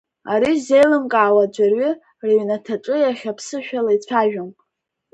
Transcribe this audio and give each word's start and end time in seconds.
Ари 0.31 0.53
ззеилымкаауа 0.59 1.43
аӡәырҩы 1.45 1.89
рыҩнаҭаҿы 2.25 2.95
иахьа 2.99 3.37
ԥсышәала 3.37 3.91
ицәажәом. 3.95 4.51